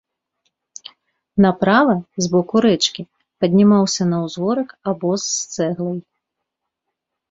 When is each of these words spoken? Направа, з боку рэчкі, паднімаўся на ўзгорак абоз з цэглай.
Направа, 1.45 1.95
з 2.27 2.33
боку 2.37 2.55
рэчкі, 2.67 3.07
паднімаўся 3.45 4.03
на 4.17 4.27
ўзгорак 4.27 4.69
абоз 4.97 5.21
з 5.31 5.57
цэглай. 5.57 5.99